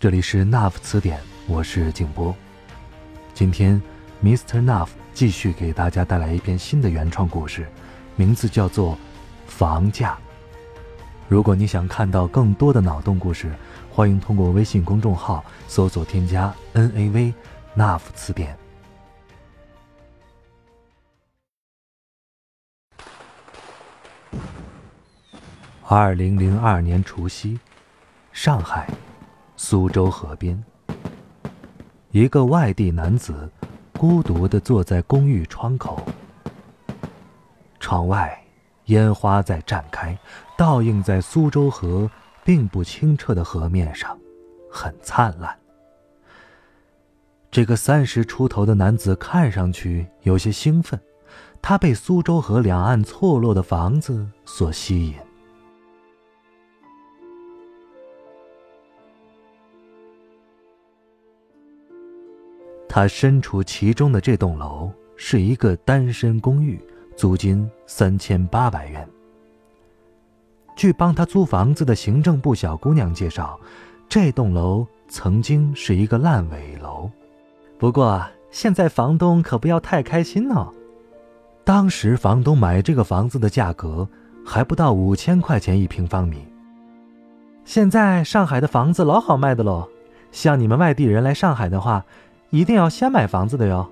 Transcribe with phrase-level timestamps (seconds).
[0.00, 2.34] 这里是 NAF 词典，我是静波。
[3.34, 3.78] 今天
[4.24, 4.64] ，Mr.
[4.64, 7.68] Nuff 继续给大家带来一篇新的原创故事，
[8.16, 8.94] 名字叫做
[9.46, 10.14] 《房价》。
[11.28, 13.54] 如果你想看到更多的脑洞故事，
[13.90, 17.34] 欢迎通过微信公众号搜索添加 “NAV
[17.76, 18.56] NAF 词典”。
[25.86, 27.60] 二零零二年除夕，
[28.32, 28.88] 上海。
[29.62, 30.64] 苏州河边，
[32.12, 33.52] 一个外地男子
[33.92, 36.02] 孤独地坐在公寓窗口。
[37.78, 38.42] 窗外，
[38.86, 40.18] 烟花在绽开，
[40.56, 42.10] 倒映在苏州河
[42.42, 44.18] 并不清澈的河面上，
[44.72, 45.54] 很灿烂。
[47.50, 50.98] 这个三十出头的男子看上去有些兴奋，
[51.60, 55.14] 他被苏州河两岸错落的房子所吸引。
[62.92, 66.76] 他身处其中的这栋楼是一个单身公寓，
[67.16, 69.08] 租金三千八百元。
[70.74, 73.56] 据帮他租房子的行政部小姑娘介绍，
[74.08, 77.08] 这栋楼曾经是一个烂尾楼，
[77.78, 80.74] 不过现在房东可不要太开心哦。
[81.62, 84.08] 当时房东买这个房子的价格
[84.44, 86.44] 还不到五千块钱一平方米。
[87.64, 89.88] 现在上海的房子老好卖的喽，
[90.32, 92.04] 像你们外地人来上海的话。
[92.50, 93.88] 一定要先买房子的哟。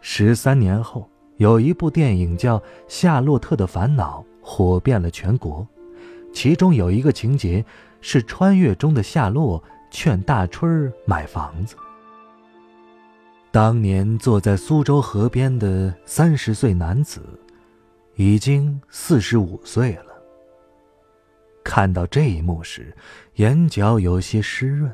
[0.00, 2.58] 十三年后，有一部电影叫
[2.88, 5.66] 《夏洛特的烦恼》，火遍了全国。
[6.32, 7.64] 其中有一个情节
[8.00, 11.76] 是穿越中的夏洛劝大春儿买房子。
[13.52, 17.20] 当年坐在苏州河边的三十岁男子，
[18.14, 20.06] 已经四十五岁了。
[21.64, 22.96] 看到这一幕时，
[23.34, 24.92] 眼角有些湿润。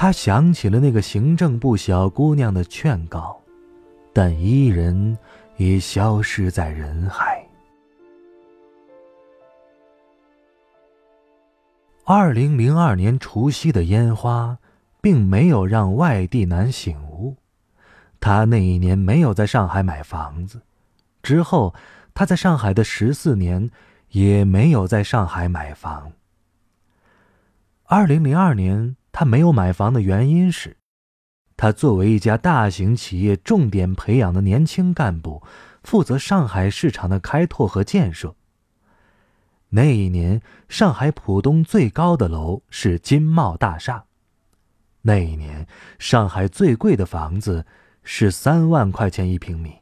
[0.00, 3.38] 他想起了那个行政部小姑娘的劝告，
[4.14, 5.18] 但伊人
[5.58, 7.46] 已消失在人海。
[12.06, 14.56] 二零零二年除夕的烟花，
[15.02, 17.36] 并没有让外地男醒悟。
[18.18, 20.62] 他那一年没有在上海买房子，
[21.22, 21.74] 之后
[22.14, 23.70] 他在上海的十四年，
[24.12, 26.10] 也没有在上海买房。
[27.84, 28.96] 二零零二年。
[29.12, 30.76] 他没有买房的原因是，
[31.56, 35.42] 他作为一家大型企业重点培养的年轻干部，
[35.82, 38.36] 负责上海市场的开拓和建设。
[39.70, 44.04] 那一年，上海浦东最高的楼是金茂大厦。
[45.02, 45.66] 那一年，
[45.98, 47.66] 上海最贵的房子
[48.02, 49.78] 是三万块钱一平米。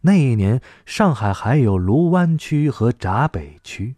[0.00, 3.96] 那一年，上海还有卢湾区和闸北区。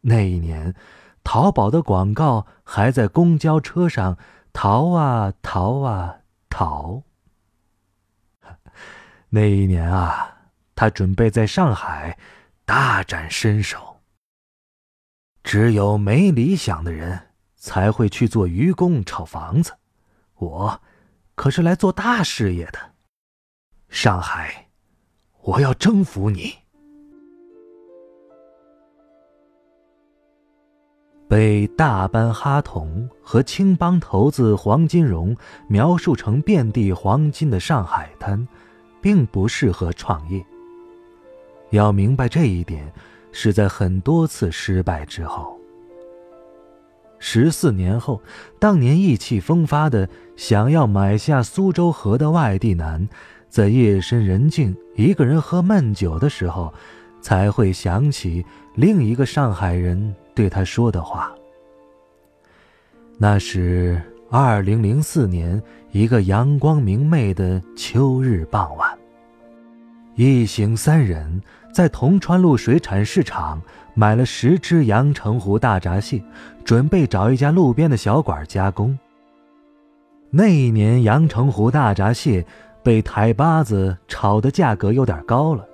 [0.00, 0.74] 那一年。
[1.22, 4.18] 淘宝的广告还在公交车上
[4.52, 7.02] 逃啊逃啊逃。
[9.30, 12.18] 那一年啊，他准备在上海
[12.64, 14.00] 大展身手。
[15.42, 19.76] 只有没理想的人才会去做愚公炒房子，
[20.34, 20.82] 我
[21.34, 22.94] 可是来做大事业的。
[23.88, 24.68] 上海，
[25.42, 26.58] 我要征服你。
[31.30, 35.36] 被大班哈同和青帮头子黄金荣
[35.68, 38.48] 描述成遍地黄金的上海滩，
[39.00, 40.44] 并不适合创业。
[41.70, 42.92] 要明白这一点，
[43.30, 45.56] 是在很多次失败之后。
[47.20, 48.20] 十四年后，
[48.58, 53.08] 当年意气风发的想要买下苏州河的外地男，
[53.48, 56.74] 在夜深人静一个人喝闷酒的时候，
[57.20, 58.44] 才会想起
[58.74, 60.14] 另一个上海人。
[60.34, 61.34] 对他说的话。
[63.18, 64.00] 那是
[64.30, 65.62] 二零零四年
[65.92, 68.96] 一个阳光明媚的秋日傍晚，
[70.14, 71.42] 一行三人
[71.74, 73.60] 在铜川路水产市场
[73.92, 76.22] 买了十只阳澄湖大闸蟹，
[76.64, 78.98] 准备找一家路边的小馆加工。
[80.30, 82.46] 那一年阳澄湖大闸蟹
[82.82, 85.66] 被台巴子炒的价格有点高了，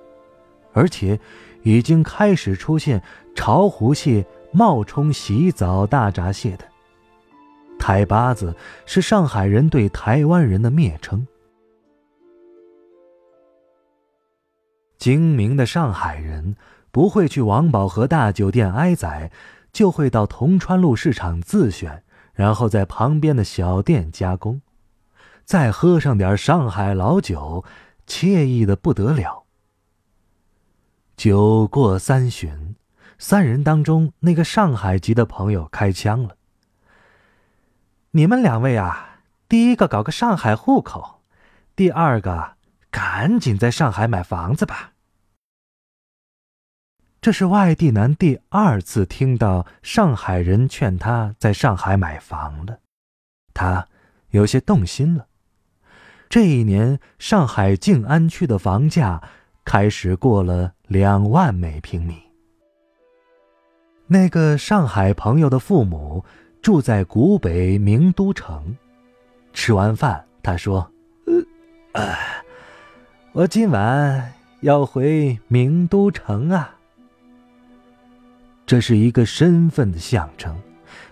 [0.76, 1.18] 而且
[1.64, 3.02] 已经开始出现
[3.34, 4.24] 潮湖蟹。
[4.52, 6.64] 冒充洗澡大闸蟹的，
[7.78, 8.56] 台巴子
[8.86, 11.26] 是上海人对台湾人的蔑称。
[14.96, 16.56] 精明的上海人
[16.90, 19.30] 不会去王宝和大酒店挨宰，
[19.74, 22.02] 就会到铜川路市场自选，
[22.32, 24.62] 然后在旁边的小店加工，
[25.44, 27.62] 再喝上点上海老酒，
[28.06, 29.45] 惬意的不得了。
[31.16, 32.76] 酒过三巡，
[33.18, 36.36] 三人当中那个上海籍的朋友开枪了。
[38.10, 41.22] 你们两位啊，第一个搞个上海户口，
[41.74, 42.56] 第二个
[42.90, 44.92] 赶紧在上海买房子吧。
[47.22, 52.80] 这是外地男第二次听到上海人劝他在上海买房了，
[53.54, 53.88] 他
[54.30, 55.26] 有些动心了。
[56.28, 59.22] 这一年，上海静安区的房价
[59.66, 62.14] 开始过了两万每平米。
[64.06, 66.24] 那个上海朋友的父母。
[66.62, 68.76] 住在古北名都城，
[69.52, 70.90] 吃完饭，他说
[71.94, 72.12] ：“呃，
[73.30, 74.32] 我今晚
[74.62, 76.76] 要回名都城啊。”
[78.66, 80.60] 这是一个身份的象征。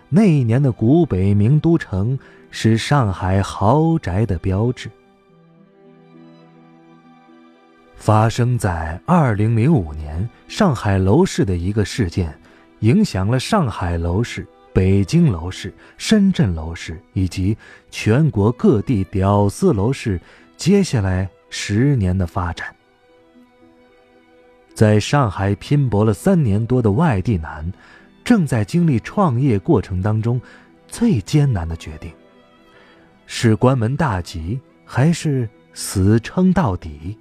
[0.08, 2.18] 那一年的古北名都城
[2.50, 4.90] 是上海豪宅的标志。
[8.04, 12.38] 发生在二零零五年上海楼市的一个事件，
[12.80, 14.46] 影响了上海楼市。
[14.74, 17.56] 北京楼市、深圳楼市以及
[17.90, 20.20] 全国各地屌丝楼市，
[20.54, 22.66] 接下来十年的发展，
[24.74, 27.72] 在上海拼搏了三年多的外地男，
[28.22, 30.38] 正在经历创业过程当中
[30.86, 32.12] 最艰难的决定：
[33.24, 37.16] 是关门大吉，还是死撑到底？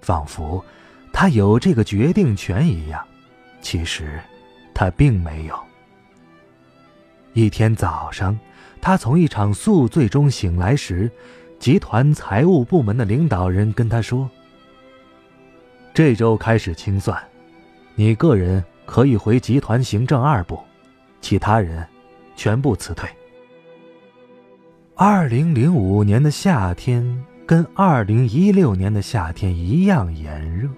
[0.00, 0.64] 仿佛
[1.12, 3.04] 他有这个决定权一样，
[3.60, 4.20] 其实
[4.74, 5.58] 他并没有。
[7.32, 8.38] 一天早上，
[8.80, 11.10] 他从一场宿醉中醒来时，
[11.58, 14.28] 集团财务部门的领导人跟他说
[15.94, 17.22] ：“这周开始清算，
[17.94, 20.58] 你个人可以回集团行政二部，
[21.20, 21.86] 其他人
[22.34, 23.08] 全部辞退。”
[24.96, 30.68] 二零零五年的夏天跟二零一六年的夏天一样炎热，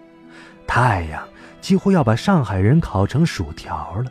[0.67, 1.23] 太阳
[1.61, 4.11] 几乎要把上海人烤成薯条了。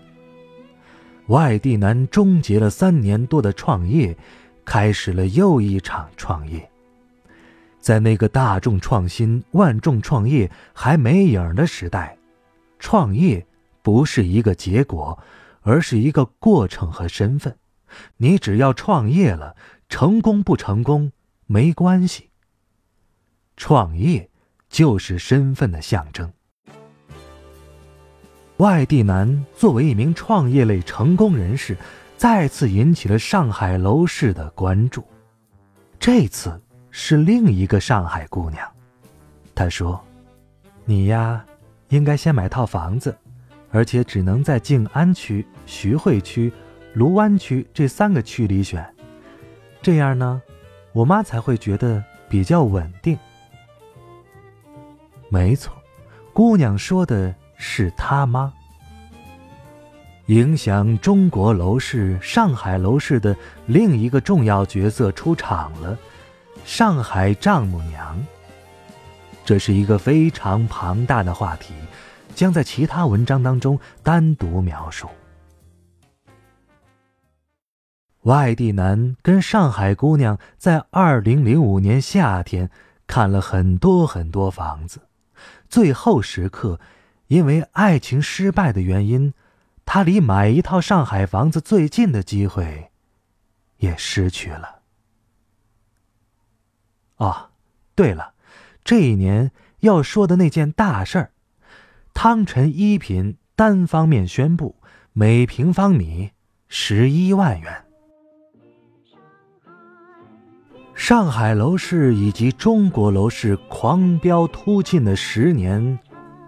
[1.26, 4.16] 外地男终结了三年多的创业，
[4.64, 6.70] 开始了又一场创业。
[7.80, 12.16] 在那个大众创新、万众创业还没影的时代，
[12.78, 13.44] 创业
[13.82, 15.18] 不是一个结果，
[15.62, 17.56] 而是一个过程和身份。
[18.18, 19.56] 你只要创业了，
[19.90, 21.12] 成功不成功
[21.48, 22.28] 没关系。
[23.58, 24.30] 创业
[24.70, 26.32] 就是身份的象征。
[28.58, 31.76] 外地男作为一名创业类成功人士，
[32.16, 35.04] 再次引起了上海楼市的关注。
[36.00, 36.62] 这次
[36.92, 38.68] 是另一个上海姑娘，
[39.56, 40.00] 她说
[40.86, 41.44] ：“你呀，
[41.90, 43.18] 应该先买套房子，
[43.72, 46.54] 而且只能在静安区、徐汇区、
[46.94, 48.88] 卢湾区这三个区里选，
[49.82, 50.40] 这样呢，
[50.94, 53.18] 我妈才会觉得比较稳定。”
[55.32, 55.74] 没错，
[56.34, 57.34] 姑娘说的。
[57.64, 58.52] 是他妈？
[60.26, 65.96] 影响中国楼市、上海楼市的另一个重要角色出场了——
[66.66, 68.20] 上海丈母娘。
[69.46, 71.76] 这是一个非常庞大的话题，
[72.34, 75.08] 将在其他文章当中单独描述。
[78.24, 82.72] 外地男跟上海姑娘在二零零五年夏天
[83.06, 85.00] 看了很多很多房子，
[85.72, 86.80] 最后时刻。
[87.28, 89.34] 因为爱情失败的原因，
[89.86, 92.92] 他离买一套上海房子最近的机会，
[93.78, 94.82] 也失去了。
[97.16, 97.52] 哦，
[97.96, 98.34] 对了，
[98.84, 101.32] 这一年要说的那件大事儿，
[102.14, 104.76] 汤臣一品单方面宣布
[105.14, 106.32] 每平方米
[106.68, 107.86] 十一万元。
[111.04, 115.98] 上海楼市以及中国楼市狂飙突进的十年。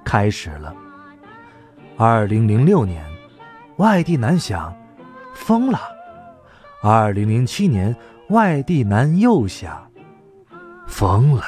[0.06, 0.72] 开始了。
[1.98, 3.04] 二零零六年，
[3.78, 4.72] 外地男想，
[5.34, 5.80] 疯了。
[6.84, 7.96] 二零零七年，
[8.30, 9.90] 外地男又想，
[10.86, 11.44] 疯了。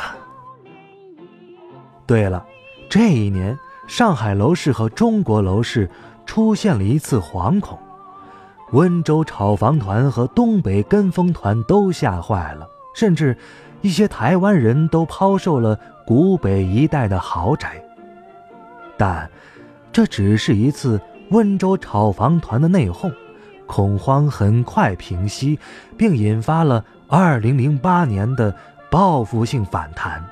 [2.07, 2.43] 对了，
[2.89, 3.55] 这一年，
[3.87, 5.87] 上海楼市和中国楼市
[6.25, 7.77] 出现了一次惶恐，
[8.71, 13.37] 温州炒房团和东北跟风团都吓坏了，甚至
[13.81, 17.79] 一些台湾人都抛售了古北一带的豪宅。
[18.97, 19.29] 但，
[19.91, 20.99] 这只是一次
[21.29, 23.13] 温州炒房团的内讧，
[23.67, 25.59] 恐慌很快平息，
[25.97, 28.55] 并引发了2008年的
[28.89, 30.25] 报复性反弹。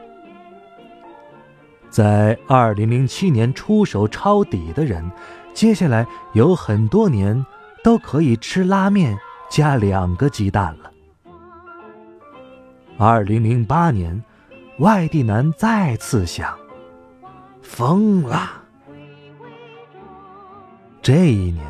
[1.89, 5.11] 在2007年出手抄底的人，
[5.53, 7.45] 接下来有很多年
[7.83, 9.17] 都可以吃拉面
[9.49, 10.92] 加两个鸡蛋了。
[12.99, 14.23] 2008年，
[14.79, 16.55] 外地男再次想：
[17.61, 18.51] 疯了。
[21.01, 21.65] 这一年，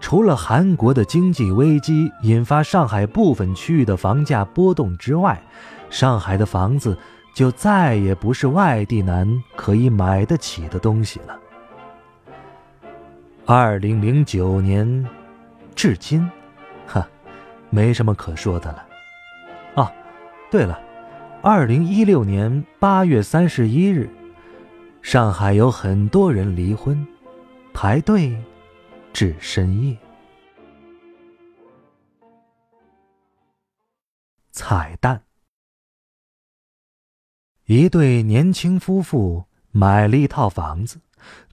[0.00, 5.40] 除了韩国的经济危机引发上海部分区域的房价波动之外，
[5.88, 6.96] 上海的房子
[7.34, 11.38] 就再也不是外地男可以买得起的东西了。
[13.44, 15.06] 二零零九年，
[15.76, 16.28] 至今，
[16.86, 17.06] 哈，
[17.70, 18.85] 没什么可说的了。
[20.50, 20.80] 对了，
[21.42, 24.08] 二零一六年八月三十一日，
[25.02, 27.06] 上海有很多人离婚，
[27.72, 28.36] 排队。
[29.12, 29.96] 至深夜。
[34.50, 35.22] 彩蛋：
[37.64, 41.00] 一对年轻夫妇买了一套房子，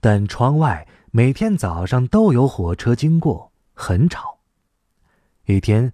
[0.00, 4.40] 但窗外每天早上都有火车经过，很吵。
[5.46, 5.90] 一天，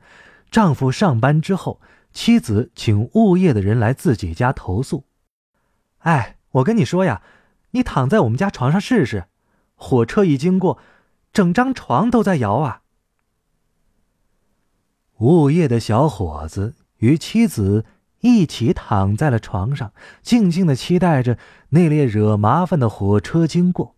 [0.51, 1.81] 丈夫上班之后，
[2.13, 5.05] 妻子请物业的人来自己家投诉
[6.01, 7.23] ：“哎，我跟你说呀，
[7.71, 9.27] 你躺在我们家床上试试，
[9.75, 10.79] 火车一经过。”
[11.33, 12.83] 整张床都在摇啊！
[15.19, 17.85] 物业的小伙子与妻子
[18.19, 21.39] 一起躺在了床上，静静的期待着
[21.69, 23.95] 那列惹麻烦的火车经过。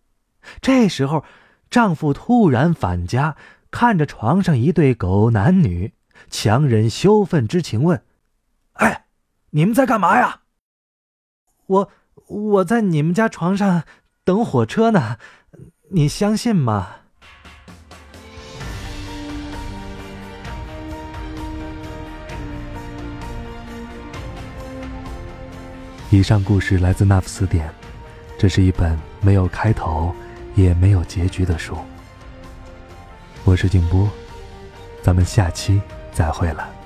[0.60, 1.24] 这时候，
[1.70, 3.34] 丈夫突然返家，
[3.70, 5.94] 看着床上一对狗男女，
[6.30, 8.02] 强忍羞愤之情问
[8.74, 9.06] ：“哎，
[9.50, 10.42] 你们在干嘛呀
[11.66, 11.90] ？”“我
[12.26, 13.84] 我在你们家床上
[14.24, 15.18] 等火车呢，
[15.90, 16.96] 你相信吗？”
[26.10, 27.72] 以上故事来自那副词典，
[28.38, 30.14] 这是一本没有开头
[30.54, 31.74] 也没有结局的书。
[33.44, 34.06] 我是静波，
[35.02, 35.80] 咱们下期
[36.12, 36.81] 再会了。